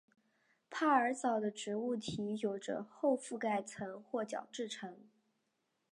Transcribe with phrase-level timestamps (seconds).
[0.71, 4.97] 派卡藻的植物体有着厚覆盖层或角质层。